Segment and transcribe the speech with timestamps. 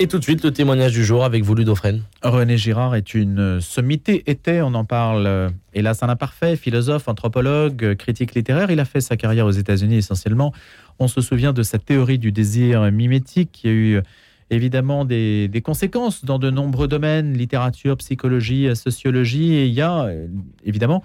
[0.00, 2.02] Et tout de suite, le témoignage du jour avec vous, Ludofren.
[2.22, 8.34] René Girard est une sommité, était, on en parle, hélas un imparfait, philosophe, anthropologue, critique
[8.34, 8.70] littéraire.
[8.70, 10.52] Il a fait sa carrière aux États-Unis essentiellement.
[10.98, 14.02] On se souvient de sa théorie du désir mimétique qui a eu
[14.50, 19.54] évidemment des, des conséquences dans de nombreux domaines, littérature, psychologie, sociologie.
[19.54, 20.26] Et il y a euh,
[20.64, 21.02] évidemment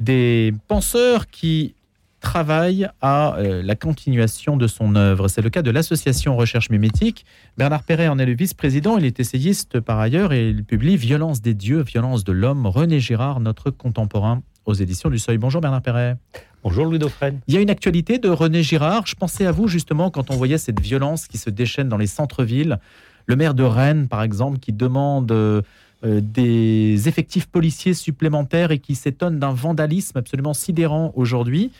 [0.00, 1.74] des penseurs qui
[2.22, 5.28] travaille à euh, la continuation de son œuvre.
[5.28, 7.26] C'est le cas de l'association Recherche Mimétique.
[7.58, 8.96] Bernard Perret en est le vice-président.
[8.96, 12.66] Il est essayiste par ailleurs et il publie Violence des dieux, violence de l'homme.
[12.66, 15.36] René Girard, notre contemporain aux éditions du Seuil.
[15.36, 16.16] Bonjour Bernard Perret.
[16.62, 17.40] Bonjour Louis Dauphren.
[17.48, 19.04] Il y a une actualité de René Girard.
[19.06, 22.06] Je pensais à vous justement quand on voyait cette violence qui se déchaîne dans les
[22.06, 22.78] centres-villes.
[23.26, 25.60] Le maire de Rennes, par exemple, qui demande euh,
[26.02, 31.72] des effectifs policiers supplémentaires et qui s'étonne d'un vandalisme absolument sidérant aujourd'hui.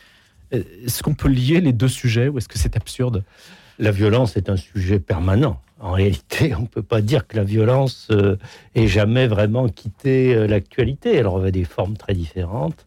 [0.53, 3.23] Est-ce qu'on peut lier les deux sujets ou est-ce que c'est absurde?
[3.79, 5.59] La violence est un sujet permanent.
[5.79, 8.37] En réalité, on ne peut pas dire que la violence euh,
[8.75, 11.15] ait jamais vraiment quitté euh, l'actualité.
[11.15, 12.85] Elle revêt des formes très différentes.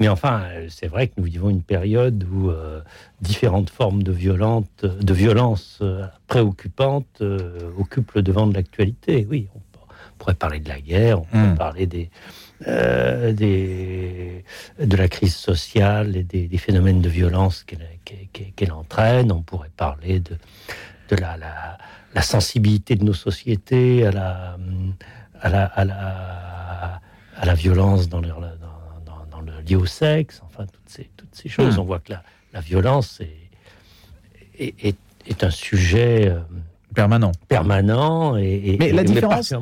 [0.00, 2.80] Mais enfin, c'est vrai que nous vivons une période où euh,
[3.20, 5.80] différentes formes de, violente, de violence
[6.26, 7.22] préoccupantes
[7.78, 9.28] occupent le devant de l'actualité.
[9.30, 9.60] Oui, on,
[10.18, 11.56] pourrait parler de la guerre, on pourrait hmm.
[11.56, 12.10] parler des,
[12.66, 14.44] euh, des,
[14.78, 19.32] de la crise sociale et des, phénomènes de violence qu'elle entraîne.
[19.32, 20.36] On pourrait parler de,
[21.08, 21.36] de la,
[22.14, 24.58] la, sensibilité de nos sociétés à la,
[25.40, 27.00] à la, à la,
[27.36, 31.34] à la violence dans le, dans, dans, le lié au sexe, enfin toutes ces, toutes
[31.34, 31.76] ces choses.
[31.76, 31.80] Hmm.
[31.80, 32.12] On voit que
[32.52, 33.20] la, violence
[34.58, 36.28] est, est, est, un sujet...
[36.28, 36.40] Euh,
[36.94, 37.32] permanent.
[37.48, 39.52] Permanent et, mais la différence,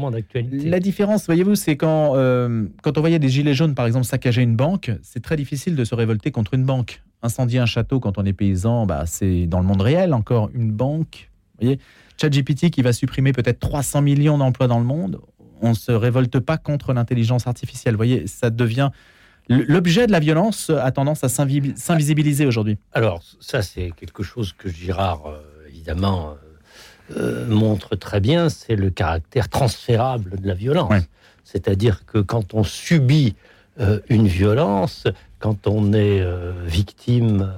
[0.53, 4.43] la différence, voyez-vous, c'est quand euh, quand on voyait des gilets jaunes, par exemple, saccager
[4.43, 7.03] une banque, c'est très difficile de se révolter contre une banque.
[7.23, 10.71] Incendier un château quand on est paysan, bah, c'est dans le monde réel encore une
[10.71, 11.31] banque.
[11.59, 11.81] Vous voyez,
[12.21, 15.21] ChatGPT qui va supprimer peut-être 300 millions d'emplois dans le monde,
[15.61, 17.95] on se révolte pas contre l'intelligence artificielle.
[17.95, 18.91] Vous voyez, ça devient
[19.49, 22.77] L'objet de la violence a tendance à s'invisibiliser aujourd'hui.
[22.93, 26.37] Alors, ça, c'est quelque chose que Girard, euh, évidemment,
[27.17, 31.05] euh, montre très bien, c'est le caractère transférable de la violence.
[31.45, 33.35] C'est-à-dire que quand on subit
[33.81, 35.05] euh, une violence,
[35.39, 37.51] quand on est euh, victime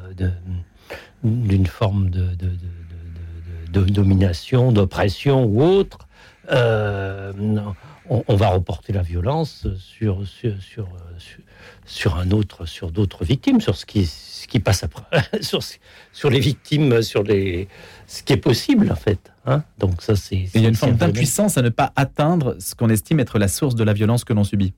[1.25, 2.29] d'une forme de,
[3.73, 6.07] de, domination, d'oppression ou autre,
[8.11, 10.89] on, va reporter la violence sur, sur, sur,
[11.87, 15.61] sur un autre, sur d'autres victimes, sur ce qui, ce qui passe après, sur,
[16.13, 17.69] sur les victimes, sur les,
[18.09, 19.33] ce qui est possible en fait.
[19.47, 19.63] Hein.
[19.79, 20.49] Donc ça, c'est.
[20.55, 23.49] Il y a une forme d'impuissance à ne pas atteindre ce qu'on estime être la
[23.49, 24.75] source de la violence que l'on subit.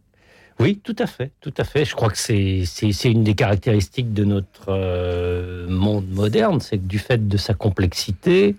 [0.61, 1.87] Oui, tout à fait, tout à fait.
[1.87, 2.65] Je crois que c'est
[3.05, 8.55] une des caractéristiques de notre euh, monde moderne, c'est que du fait de sa complexité,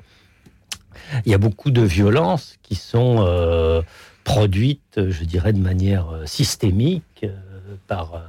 [1.26, 3.82] il y a beaucoup de violences qui sont euh,
[4.24, 7.26] produites, je dirais, de manière euh, systémique
[7.88, 8.22] par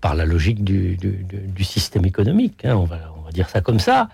[0.00, 2.64] par, la logique du, du, système économique.
[2.64, 4.08] Hein, on, va, on va dire ça comme ça.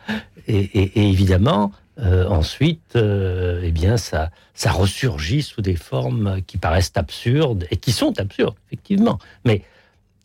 [0.48, 6.92] Et, évidemment, euh, ensuite, euh, eh bien, ça, ça ressurgit sous des formes qui paraissent
[6.94, 9.18] absurdes et qui sont absurdes, effectivement.
[9.44, 9.62] Mais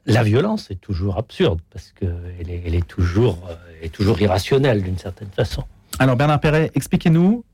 [0.05, 2.15] la violence est toujours absurde parce qu'elle
[2.47, 3.45] elle est, euh,
[3.81, 5.63] est toujours irrationnelle d'une certaine façon.
[5.99, 7.45] Alors, Bernard Perret, expliquez-nous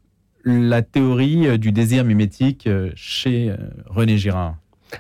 [0.45, 3.53] la théorie du désir mimétique chez
[3.87, 4.55] René Girard.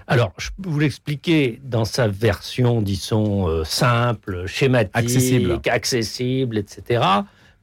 [0.07, 5.59] Alors, je peux vous l'expliquer dans sa version, disons, simple, schématique, accessible.
[5.65, 7.01] accessible, etc.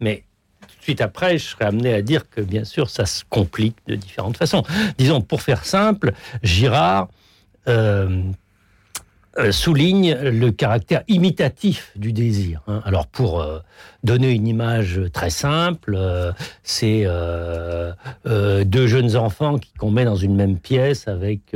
[0.00, 0.24] Mais
[0.60, 3.76] tout de suite après, je serais amené à dire que bien sûr, ça se complique
[3.86, 4.62] de différentes façons.
[4.96, 7.08] Disons, pour faire simple, Girard
[7.68, 8.22] euh, euh,
[9.50, 12.62] souligne le caractère imitatif du désir.
[12.66, 12.82] Hein.
[12.84, 13.58] Alors, pour euh,
[14.02, 15.98] donner une image très simple,
[16.62, 17.06] c'est
[18.24, 21.54] deux jeunes enfants qu'on met dans une même pièce avec,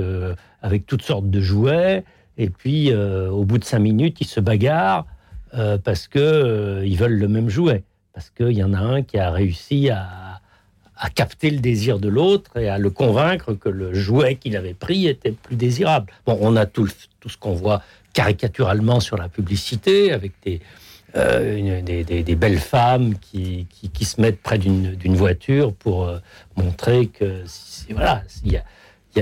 [0.62, 2.04] avec toutes sortes de jouets,
[2.36, 5.06] et puis au bout de cinq minutes, ils se bagarrent
[5.84, 7.84] parce qu'ils veulent le même jouet
[8.18, 10.27] parce qu'il y en a un qui a réussi à,
[11.14, 15.06] capter le désir de l'autre et à le convaincre que le jouet qu'il avait pris
[15.06, 16.12] était plus désirable.
[16.26, 16.88] Bon, on a tout,
[17.20, 17.82] tout ce qu'on voit
[18.12, 20.60] caricaturalement sur la publicité, avec des,
[21.16, 26.18] euh, des, belles femmes qui, qui, se mettent près d'une voiture pour euh,
[26.56, 27.44] montrer que
[27.90, 28.64] voilà, il y a,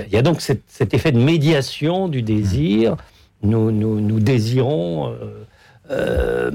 [0.06, 2.97] y a, donc cet, effet de médiation du désir.
[3.43, 5.15] Nous, nous, désirons.
[5.89, 6.50] Euh,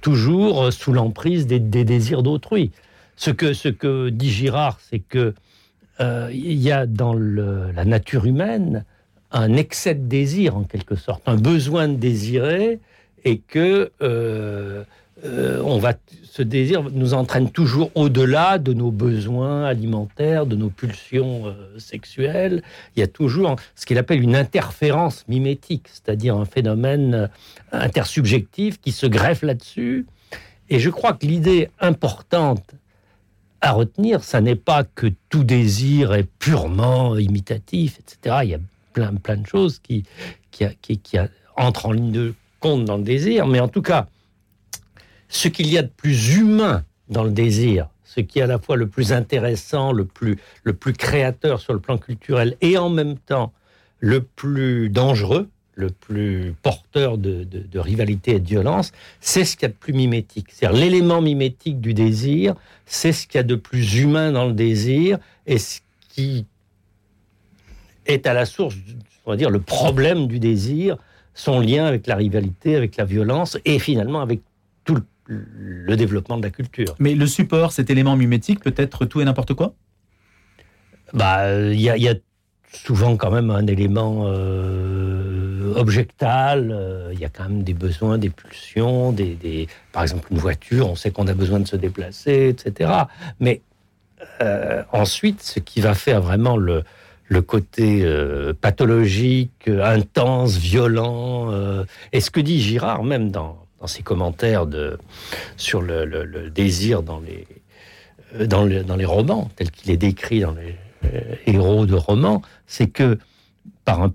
[0.00, 2.70] toujours sous l'emprise des, désirs d'autrui.
[3.16, 5.34] Ce que, dit Girard, c'est que
[6.00, 8.84] euh, il y a dans la nature humaine
[9.32, 12.78] un excès de désir en quelque sorte, un besoin de désirer,
[13.24, 14.84] et que euh,
[15.24, 20.68] euh, on va, ce désir nous entraîne toujours au-delà de nos besoins alimentaires, de nos
[20.68, 22.62] pulsions sexuelles.
[22.94, 27.30] Il y a toujours ce qu'il appelle une interférence mimétique, c'est-à-dire un phénomène
[27.72, 30.06] intersubjectif qui se greffe là-dessus.
[30.68, 32.74] Et je crois que l'idée importante
[33.60, 38.36] à retenir, ça n'est pas que tout désir est purement imitatif, etc.
[38.44, 38.58] Il y a
[38.92, 40.04] plein, de choses qui,
[41.56, 44.08] entrent en ligne de compte dans le désir, mais en tout cas,
[45.28, 48.58] ce qu'il y a de plus humain dans le désir, ce qui est à la
[48.58, 53.52] fois le plus intéressant, le plus créateur sur le plan culturel et en même temps
[53.98, 57.46] le plus dangereux, le plus porteur de,
[57.78, 60.48] rivalité et de violence, c'est ce qu'il y a de plus mimétique.
[60.50, 62.54] C'est-à-dire l'élément mimétique du désir,
[62.86, 66.46] c'est ce qu'il y a de plus humain dans le désir et ce qui
[68.06, 68.74] est à la source,
[69.24, 70.96] on va dire, le problème du désir,
[71.34, 74.40] son lien avec la rivalité, avec la violence et finalement avec
[74.84, 76.94] tout le le développement de la culture.
[76.98, 79.74] Mais le support, cet élément mimétique, peut être tout et n'importe quoi?
[81.12, 82.14] Bah, il y, a
[82.72, 85.15] souvent quand même un élément euh,
[85.74, 86.70] objectal.
[86.72, 90.90] Euh, il y a quand même des besoins, des pulsions, des, par exemple une voiture.
[90.90, 92.90] On sait qu'on a besoin de se déplacer, etc.
[93.40, 93.60] Mais
[94.40, 96.84] euh, ensuite, ce qui va faire vraiment le,
[97.28, 98.06] le côté
[98.60, 101.52] pathologique, intense, violent,
[102.12, 104.98] et ce que dit Girard même dans dans ses commentaires de,
[105.56, 107.46] sur le, désir dans les,
[108.34, 112.42] euh, dans, dans les romans, tel qu'il est décrit dans les euh, héros de romans,
[112.66, 113.18] c'est que
[113.84, 114.12] par un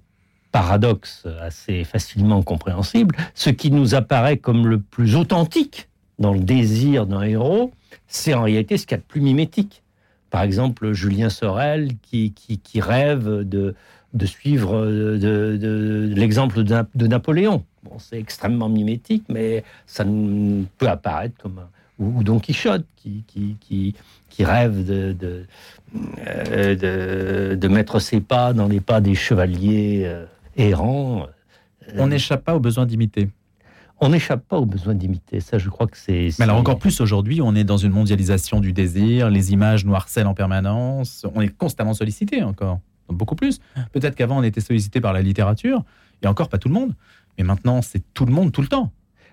[0.51, 5.88] paradoxe assez facilement compréhensible, ce qui nous apparaît comme le plus authentique
[6.19, 7.71] dans le désir d'un héros,
[8.07, 9.83] c'est en réalité ce qu'il y a de plus mimétique.
[10.30, 13.75] Par exemple, Julien Sorel qui, qui, rêve de,
[14.13, 17.65] de suivre de, l'exemple de, Napoléon.
[17.83, 20.06] Bon, c'est extrêmement mimétique, mais ça
[20.77, 21.69] peut apparaître comme un,
[22.00, 23.94] ou, Don Quichotte qui, qui,
[24.30, 25.45] qui, rêve de, de,
[26.27, 30.03] euh, de, mettre ses pas dans les pas des chevaliers
[30.59, 31.27] euh, errants.
[31.98, 33.30] On n'échappe pas au besoin d'imiter.
[34.00, 35.42] On n'échappe pas au besoin d'imiter.
[35.42, 36.30] Ça, je crois que c'est.
[36.39, 39.30] Mais alors encore plus aujourd'hui, on est dans une mondialisation du désir.
[39.30, 41.25] Les images noircellent en permanence.
[41.36, 42.80] On est constamment sollicité encore
[43.12, 43.59] beaucoup plus.
[43.92, 45.83] Peut-être qu'avant, on était sollicité par la littérature,
[46.21, 46.94] et encore pas tout le monde.
[47.38, 48.92] Mais maintenant, c'est tout le monde, tout le temps.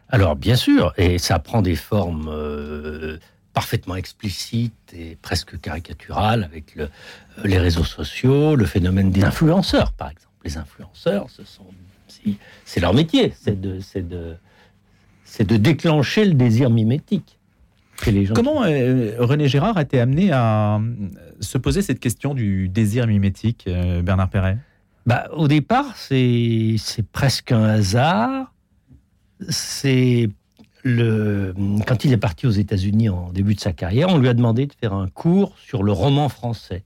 [0.09, 3.19] Alors, bien sûr, et ça prend des formes euh,
[3.53, 6.89] parfaitement explicites et presque caricaturales avec le,
[7.45, 10.28] les réseaux sociaux, le phénomène des influenceurs, par exemple.
[10.45, 11.67] Les influenceurs, ce sont,
[12.65, 14.37] c'est leur métier, c'est de, de,
[15.45, 17.39] de déclencher le désir mimétique.
[18.35, 20.81] Comment euh, René Gérard a été amené à euh,
[21.41, 24.59] se poser cette question du désir mimétique, euh, Bernard Perret?
[25.07, 26.77] Bah, Au départ, c'est
[27.13, 28.53] presque un hasard.
[29.49, 30.29] C'est
[30.85, 31.55] le
[31.87, 34.67] quand il est parti aux États-Unis en début de sa carrière, on lui a demandé
[34.67, 36.85] de faire un cours sur le roman français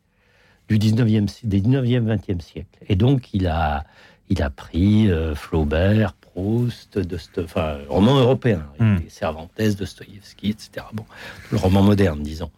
[0.78, 2.78] du 19e, des 19e, 20e siècle.
[2.88, 3.84] Et donc, il a,
[4.28, 8.96] il a pris Flaubert, Proust, de, enfin, roman européen, hmm.
[9.08, 10.86] Cervantes, Dostoïevski, etc.
[10.92, 11.04] Bon,
[11.50, 12.50] le roman moderne, disons.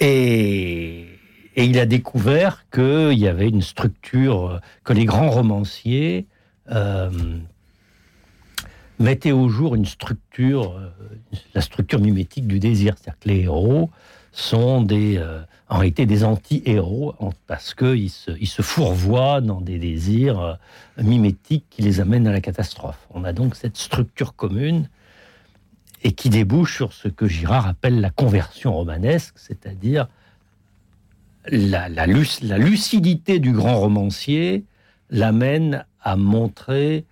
[0.00, 1.06] Et,
[1.56, 6.26] et il a découvert qu'il y avait une structure, que les grands romanciers
[6.70, 7.10] euh,
[8.98, 10.90] mettaient au jour une structure, euh,
[11.54, 12.94] la structure mimétique du désir.
[12.96, 13.90] C'est-à-dire que les héros
[14.36, 15.40] sont des, euh,
[15.70, 17.14] en réalité des anti-héros
[17.46, 20.54] parce qu'ils se, ils se fourvoient dans des désirs euh,
[21.02, 22.98] mimétiques qui les amènent à la catastrophe.
[23.10, 24.90] On a donc cette structure commune
[26.02, 30.06] et qui débouche sur ce que Girard appelle la conversion romanesque, c'est-à-dire
[31.48, 34.64] la, la, la, lucidité du grand romancier
[35.08, 37.06] l'amène à montrer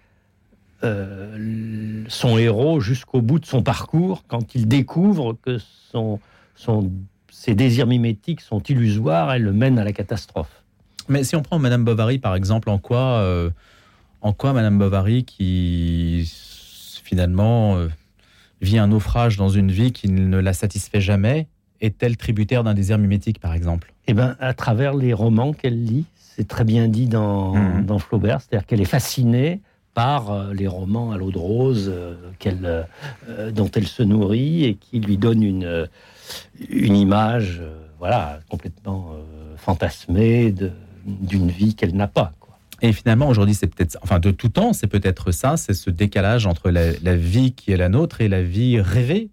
[0.82, 5.58] euh, son héros jusqu'au bout de son parcours quand il découvre que
[5.90, 6.20] son,
[6.54, 6.90] son
[7.44, 10.62] ces désirs mimétiques sont illusoires, et le mènent à la catastrophe.
[11.10, 13.50] Mais si on prend Madame Bovary par exemple, en quoi, euh,
[14.22, 16.32] en quoi Madame Bovary, qui
[17.04, 17.88] finalement euh,
[18.62, 21.46] vit un naufrage dans une vie qui ne la satisfait jamais,
[21.82, 23.92] est-elle tributaire d'un désir mimétique par exemple?
[24.06, 27.84] Eh bien, à travers les romans qu'elle lit, c'est très bien dit dans, mmh.
[27.84, 29.60] dans Flaubert, c'est-à-dire qu'elle est fascinée
[29.94, 31.92] par euh, les romans à l'eau de rose
[32.38, 32.86] qu'elle,
[33.52, 35.88] dont elle se nourrit et qui lui donnent une
[36.68, 40.54] une image euh, voilà, complètement euh, fantasmée
[41.04, 42.32] d'une vie qu'elle n'a pas.
[42.82, 46.46] Et finalement, aujourd'hui, c'est peut-être, enfin, de tout temps, c'est peut-être ça, c'est ce décalage
[46.46, 49.30] entre la, vie qui est la nôtre et la vie rêvée.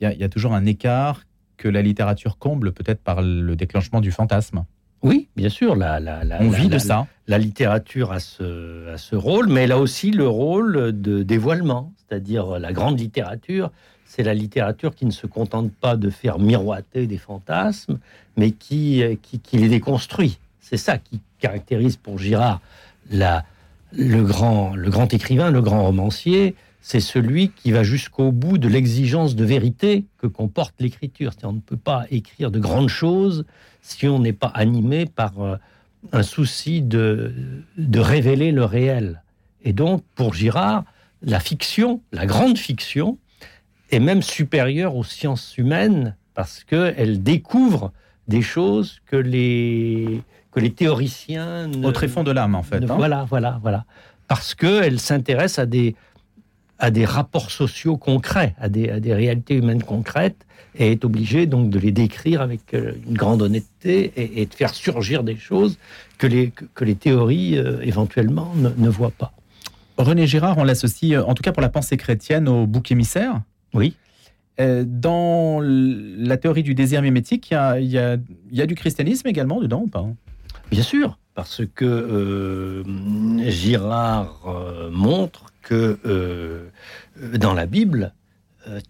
[0.00, 1.22] Il y, a, toujours un écart
[1.56, 4.64] que la littérature comble, peut-être par le déclenchement du fantasme.
[5.02, 5.76] Oui, bien sûr.
[5.76, 6.00] La,
[6.40, 7.06] On vit de ça.
[7.26, 11.92] La littérature a ce, a ce rôle, mais elle a aussi le rôle de dévoilement,
[11.96, 13.70] c'est-à-dire la grande littérature
[14.08, 17.98] c'est la littérature qui ne se contente pas de faire miroiter des fantasmes,
[18.38, 20.38] mais qui, qui, qui les déconstruit.
[20.60, 22.62] C'est ça qui caractérise pour Girard
[23.10, 23.44] la,
[23.92, 28.66] le, grand, le grand écrivain, le grand romancier, c'est celui qui va jusqu'au bout de
[28.66, 31.32] l'exigence de vérité que comporte l'écriture.
[31.42, 33.44] On ne peut pas écrire de grandes choses
[33.82, 35.56] si on n'est pas animé par euh,
[36.12, 37.34] un souci de,
[37.76, 39.22] de révéler le réel.
[39.62, 40.84] Et donc, pour Girard,
[41.22, 43.18] la fiction, la grande fiction,
[43.90, 47.92] est même supérieure aux sciences humaines parce qu'elle découvre
[48.28, 51.70] des choses que les, que les théoriciens...
[51.82, 52.82] Au tréfonds de l'âme, en fait.
[52.82, 52.96] Hein.
[52.96, 53.84] Voilà, voilà, voilà.
[54.28, 55.96] Parce qu'elle s'intéresse à des,
[56.78, 60.46] à des rapports sociaux concrets, à des, à des réalités humaines concrètes,
[60.78, 64.74] et est obligée donc de les décrire avec euh, une grande honnêteté et, de faire
[64.74, 65.78] surgir des choses
[66.18, 69.32] que les, que, les théories euh, éventuellement ne, ne, voient pas.
[69.96, 73.40] René Girard, on l'associe, euh, en tout cas pour la pensée chrétienne, au bouc émissaire.
[73.74, 73.94] Oui.
[74.60, 78.16] Dans la théorie du désir mimétique, il y a, y a,
[78.50, 80.04] y a du christianisme également dedans ou pas?
[80.72, 82.82] Bien sûr, parce que euh,
[83.48, 84.42] Girard
[84.90, 86.68] montre que euh,
[87.36, 88.12] dans la Bible,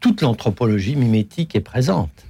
[0.01, 2.25] toute l'anthropologie mimétique est présente.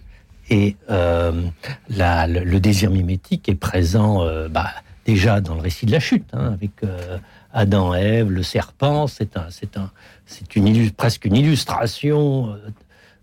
[0.50, 4.70] Et la, le, désir mimétique est présent bah,
[5.06, 6.72] déjà dans le récit de la chute, hein, avec
[7.52, 9.06] Adam, Ève, le serpent.
[9.06, 9.90] C'est un, c'est un,
[10.26, 12.54] c'est une presque une illustration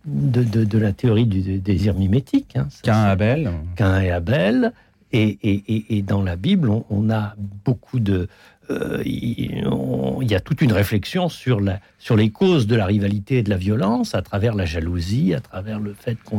[0.05, 2.55] de, de, de, la théorie du désir mimétique.
[2.55, 2.67] Hein.
[2.84, 3.51] Qu'un Abel.
[3.75, 4.72] Qu'un et Abel.
[5.17, 8.27] Et, dans la Bible, on, a beaucoup de...
[8.69, 13.38] Euh, il y a toute une réflexion sur, la, sur les causes de la rivalité
[13.38, 16.36] et de la violence à travers la jalousie, à travers le fait que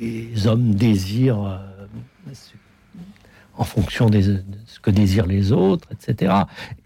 [0.00, 2.32] les hommes désirent euh,
[3.56, 4.20] en fonction de
[4.66, 6.32] ce que désirent les autres, etc.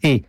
[0.03, 0.25] Et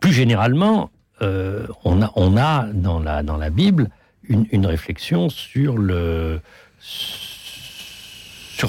[0.00, 0.90] plus généralement,
[1.22, 3.88] euh, on, a, on a dans la, dans la Bible
[4.28, 6.40] une, réflexion sur le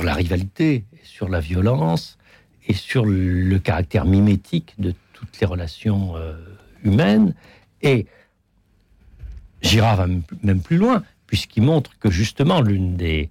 [0.02, 2.18] la rivalité, sur la violence
[2.68, 6.34] et sur le caractère mimétique de toutes les relations euh,
[6.84, 7.36] humaines.
[7.82, 8.08] Et
[9.62, 10.08] Girard va
[10.42, 13.30] même plus loin, puisqu'il montre que justement l'une des,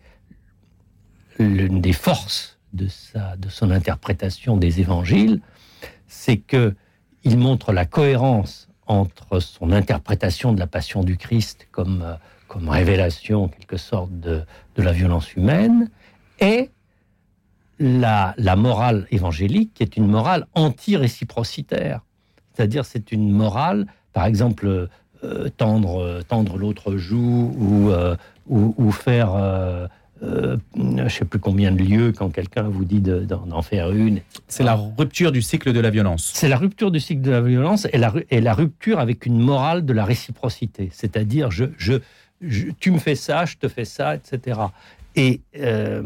[1.39, 5.41] l'une des forces de, sa, de son interprétation des évangiles,
[6.07, 6.75] c'est que
[7.25, 12.15] il montre la cohérence entre son interprétation de la passion du Christ comme, euh,
[12.49, 14.43] comme révélation, en quelque sorte, de,
[14.75, 15.89] de la violence humaine,
[16.43, 16.71] et
[17.79, 22.01] la, morale évangélique qui est une morale anti-réciprocitaire.
[22.55, 24.89] C'est-à-dire c'est une morale, par exemple,
[25.25, 28.17] euh, tendre, tendre l'autre joue ou, euh,
[28.49, 29.35] ou, faire...
[29.35, 29.87] Euh,
[30.23, 34.21] je ne sais plus combien de lieux quand quelqu'un vous dit d'en faire une.
[34.47, 36.31] C'est la rupture du cycle de la violence.
[36.33, 39.41] C'est la rupture du cycle de la violence et la, et la rupture avec une
[39.41, 40.91] morale de la réciprocité.
[40.93, 41.95] C'est-à-dire, je, je,
[42.79, 44.61] tu me fais ça, je te fais ça, etc.
[45.17, 46.03] Et euh,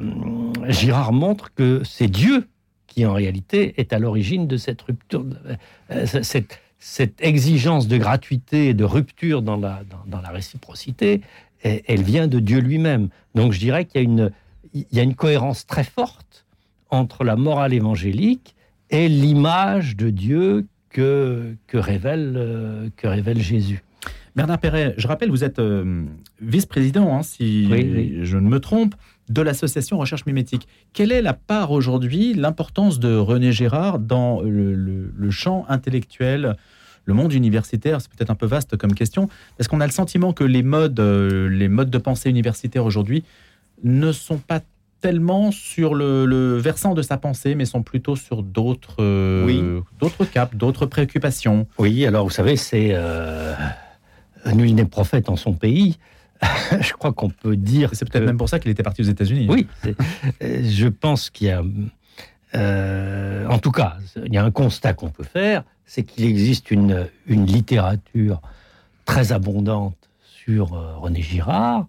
[0.69, 2.49] Girard montre que c'est Dieu
[2.87, 5.25] qui, en réalité, est à l'origine de cette rupture,
[5.91, 9.83] euh, cette, cette, exigence de gratuité et de rupture dans la,
[10.31, 11.21] réciprocité,
[11.63, 13.09] elle vient de Dieu lui-même.
[13.35, 14.31] Donc je dirais qu'il
[14.93, 16.45] y, a une, cohérence très forte
[16.91, 18.55] entre la morale évangélique
[18.91, 20.67] et l'image de Dieu
[20.99, 23.83] euh, que révèle Jésus.
[24.37, 26.05] Bernard Perret, je rappelle, vous êtes euh,
[26.43, 27.65] vice-président, hein, si
[28.23, 28.95] je ne me trompe,
[29.31, 30.69] de l'association Recherche Mimétique.
[30.93, 36.57] Quelle est la part aujourd'hui, l'importance de René Gérard dans le, champ intellectuel
[37.07, 40.33] le monde universitaire, c'est peut-être un peu vaste comme question, parce qu'on a le sentiment
[40.33, 43.23] que les modes, euh, les modes de pensée universitaire aujourd'hui
[43.85, 44.61] ne sont pas
[45.01, 50.57] tellement sur le, versant de sa pensée, mais sont plutôt sur d'autres euh, d'autres caps,
[50.57, 51.69] d'autres préoccupations?
[51.79, 52.93] Oui, alors vous savez, c'est
[54.53, 55.99] nul n'est prophète en son pays.
[56.81, 57.91] je crois qu'on peut dire.
[57.93, 59.47] C'est peut-être même pour ça qu'il était parti aux États-Unis.
[59.49, 59.67] Oui,
[60.41, 61.63] je pense qu'il y a.
[62.55, 66.71] Euh, en tout cas, il y a un constat qu'on peut faire, c'est qu'il existe
[66.71, 68.41] une, une, littérature
[69.05, 71.87] très abondante sur euh, René Girard,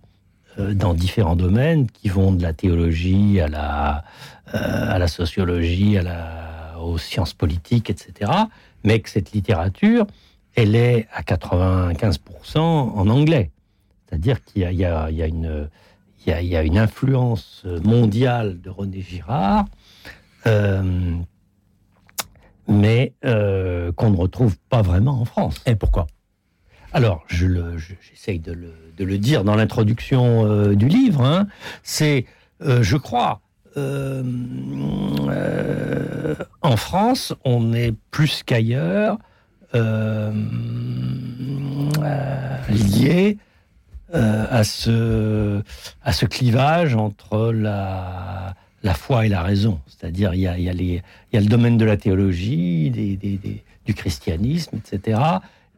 [0.59, 4.03] euh, dans différents domaines qui vont de la théologie à la,
[4.51, 8.31] à la sociologie, à la, aux sciences politiques, etc.
[8.83, 10.07] Mais que cette littérature,
[10.57, 13.51] elle est à 95% en anglais.
[14.09, 15.69] C'est-à-dire qu'il y, a, une,
[16.25, 19.65] une influence mondiale de René Girard,
[20.47, 21.13] euh,
[22.67, 25.61] mais euh, qu'on ne retrouve pas vraiment en France.
[25.67, 26.07] Et pourquoi?
[26.91, 28.53] Alors, j'essaye de,
[28.97, 31.21] le, dire dans l'introduction euh, du livre.
[31.23, 31.47] Hein.
[31.83, 32.25] C'est,
[32.61, 33.41] je crois,
[36.63, 39.19] en France, on est plus qu'ailleurs
[42.69, 43.37] lié
[44.13, 45.61] à, ce,
[46.03, 49.79] à ce clivage entre la, la foi et la raison.
[49.87, 51.01] C'est-à-dire, il y a, il, y a il
[51.33, 55.19] y a, le domaine de la théologie, des, des, du christianisme, etc.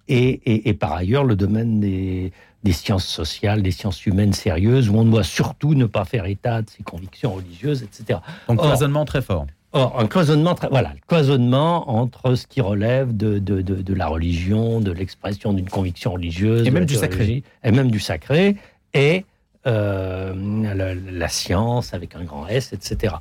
[0.07, 2.31] Et, et, et, par ailleurs, le domaine des,
[2.63, 6.61] des, sciences sociales, des sciences humaines sérieuses, où on doit surtout ne pas faire état
[6.61, 8.19] de ses convictions religieuses, etc.
[8.47, 9.45] Donc, cloisonnement très fort.
[9.71, 14.07] Or, un cloisonnement, voilà, le cloisonnement entre ce qui relève de, de, de, de la
[14.07, 18.55] religion, de l'expression d'une conviction religieuse, et même du sacré, et même du sacré,
[18.95, 19.25] et
[19.67, 20.33] euh,
[20.73, 23.15] la, la, science avec un grand S, etc.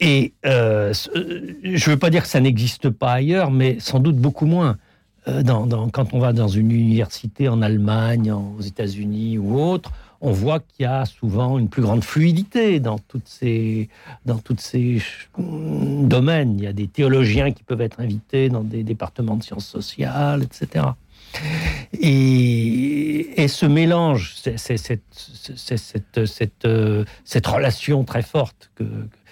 [0.00, 4.16] Et euh, je ne veux pas dire que ça n'existe pas ailleurs, mais sans doute
[4.16, 4.76] beaucoup moins.
[5.28, 9.92] Euh, dans, dans, quand on va dans une université en Allemagne, aux États-Unis ou autre,
[10.20, 13.88] on voit qu'il y a souvent une plus grande fluidité dans toutes ces,
[14.26, 15.00] dans toutes ces
[15.38, 16.58] domaines.
[16.58, 20.42] Il y a des théologiens qui peuvent être invités dans des départements de sciences sociales,
[20.42, 20.86] etc.
[22.00, 25.02] Et, ce mélange, c'est cette,
[27.46, 28.70] relation très forte,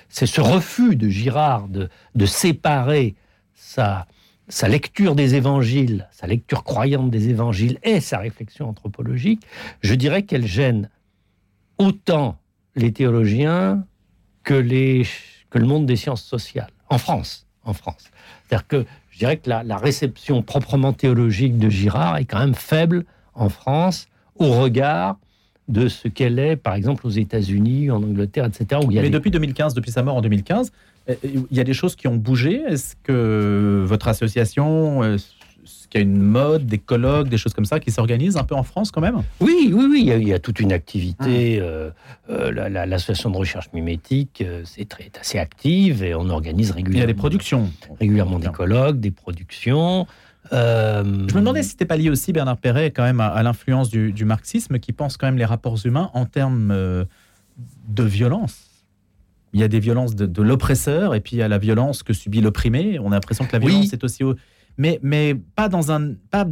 [0.09, 3.15] c'est ce refus de Girard de, de séparer
[3.55, 4.07] sa,
[4.49, 9.43] sa lecture des évangiles, sa lecture croyante des évangiles et sa réflexion anthropologique,
[9.81, 10.89] je dirais qu'elle gêne
[11.79, 12.39] autant
[12.75, 13.85] les théologiens
[14.45, 15.05] que, les,
[15.51, 17.47] que le monde des sciences sociales, en France.
[17.65, 18.11] En France.
[18.45, 22.55] C'est-à-dire que je dirais que la, la, réception proprement théologique de Girard est quand même
[22.55, 25.19] faible en France au regard
[25.69, 28.81] de ce qu'elle est, par exemple, aux États-Unis, en Angleterre, etc.
[28.85, 30.71] Où il y a Mais depuis 2015, depuis sa mort en 2015,
[31.23, 32.63] il y a des choses qui ont bougé.
[32.67, 37.65] Est-ce que votre association, est-ce qu'il y a une mode, des colloques, des choses comme
[37.65, 39.23] ça qui s'organisent un peu en France quand même?
[39.41, 40.01] Oui, oui, oui.
[40.03, 41.59] Il y, a, il y a toute une activité.
[41.59, 41.63] Mmh.
[41.63, 41.91] Euh,
[42.31, 44.89] euh, L'association de recherche mimétique, euh, c'est
[45.21, 46.99] assez active et on organise régulièrement.
[46.99, 47.71] Il y a des productions.
[48.01, 50.07] Régulièrement des colloques, des productions.
[50.53, 51.03] Euh...
[51.05, 53.91] Je me demandais si c'était pas lié aussi, Bernard Perret, quand même, à, à l'influence
[53.91, 57.05] du, du, marxisme qui pense quand même les rapports humains en termes euh,
[57.89, 58.66] de violence.
[59.57, 62.03] Il y a des violences de, de l'oppresseur et puis il y a la violence
[62.03, 62.99] que subit l'opprimé.
[62.99, 63.91] On a l'impression que la violence oui.
[63.91, 64.23] est aussi...
[64.23, 64.35] Au...
[64.77, 66.47] Mais, mais pas, dans un, pas,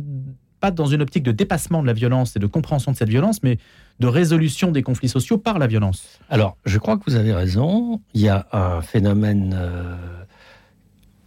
[0.59, 3.43] pas dans une optique de dépassement de la violence et de compréhension de cette violence,
[3.43, 3.59] mais
[4.01, 6.19] de résolution des conflits sociaux par la violence.
[6.31, 8.01] Alors, je crois que vous avez raison.
[8.15, 9.55] Il y a un phénomène...
[9.55, 9.97] Euh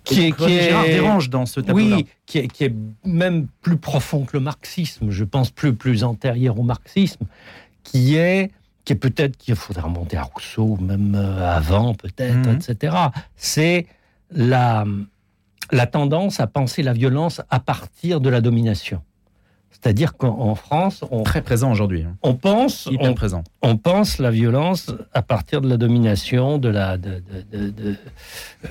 [0.03, 2.73] qui est, qui est dérange dans ce tableau Oui, qui est, qui est,
[3.05, 7.25] même plus profond que le marxisme, je pense plus plus antérieur au marxisme,
[7.83, 8.51] qui est
[8.87, 12.53] qui est peut-être qu'il faudrait remonter à Rousseau, même avant peut-être, Mhm.
[12.53, 12.55] mmh.
[12.71, 12.95] etc.
[13.35, 13.85] C'est
[14.31, 14.85] la
[15.73, 19.01] la tendance à penser la violence à partir de la domination.
[19.69, 22.05] C'est-à-dire qu'en France, on, très présent aujourd'hui.
[22.23, 23.43] On pense, Hyper on, présent.
[23.61, 27.21] on pense la violence à partir de la domination, de la, de,
[27.51, 27.95] de, de,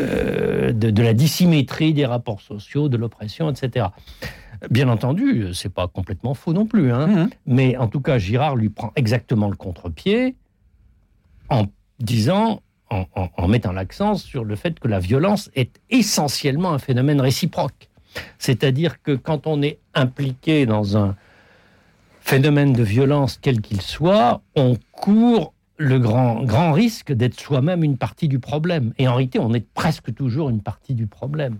[0.01, 3.89] euh, de la dissymétrie des rapports sociaux, de l'oppression, etc.
[4.71, 7.23] Bien entendu, c'est pas complètement faux non plus, hein, Mhm.
[7.25, 7.31] mmh.
[7.47, 10.35] mais en tout cas, Girard lui prend exactement le contre-pied
[11.51, 11.67] en
[12.01, 16.79] disant en, en, en mettant l'accent sur le fait que la violence est essentiellement un
[16.79, 17.89] phénomène réciproque.
[18.39, 21.17] C'est-à-dire que quand on est impliqué dans un
[22.21, 27.99] phénomène de violence quel qu'il soit, on court le grand, grand risque d'être soi-même une
[27.99, 28.93] partie du problème.
[28.99, 31.59] Et en réalité, on est presque toujours une partie du problème.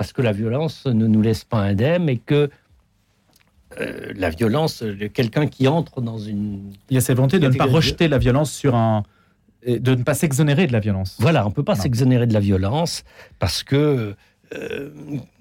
[0.00, 2.48] Parce que la violence ne nous laisse pas indemne et que
[3.78, 4.82] euh, la violence,
[5.12, 6.72] quelqu'un qui entre dans une...
[6.88, 9.02] Il y a cette volonté de ne pas rejeter la violence sur un
[9.66, 11.16] de ne pas s'exonérer de la violence.
[11.18, 13.04] Voilà, on ne peut pas s'exonérer de la violence
[13.38, 14.14] parce que
[14.54, 14.88] euh,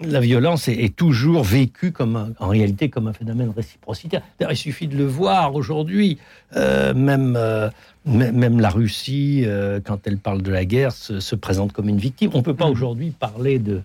[0.02, 4.22] la violence est, est, toujours vécue comme un, en réalité comme un phénomène réciprocitaire.
[4.42, 6.20] Il suffit de le voir aujourd'hui.
[6.58, 7.70] Euh, même, euh,
[8.06, 9.46] même la Russie,
[9.86, 12.32] quand elle parle de la guerre, se, se présente comme une victime.
[12.34, 12.72] On ne peut pas mmh.
[12.72, 13.82] aujourd'hui parler de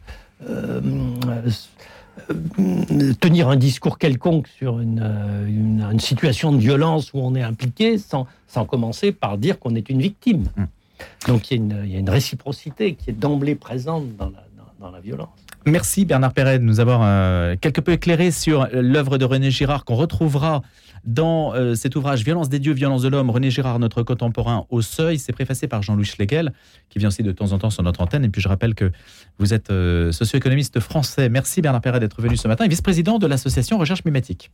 [3.20, 7.42] tenir un discours quelconque sur une, euh, une, une, situation de violence où on est
[7.42, 10.44] impliqué sans, sans commencer par dire qu'on est une victime.
[10.57, 10.64] Mmh.
[11.26, 14.44] Donc il y, une, il y, a une réciprocité qui est d'emblée présente dans la,
[14.57, 15.28] dans, dans la, violence.
[15.66, 19.85] Merci Bernard Perret de nous avoir euh, quelque peu éclairé sur l'œuvre de René Girard
[19.85, 20.62] qu'on retrouvera
[21.05, 24.83] dans euh, cet ouvrage Violence des dieux, violence de l'homme, René Girard, notre contemporain au
[24.83, 25.18] seuil.
[25.18, 26.53] C'est préfacé par Jean-Louis Schlegel,
[26.90, 28.24] qui vient aussi de temps en temps sur notre antenne.
[28.24, 28.90] Et puis je rappelle que
[29.38, 31.29] vous êtes euh, socio-économiste français.
[31.29, 34.50] Merci Bernard Perret d'être venu ce matin et vice-président de l'association Recherche Mimétique.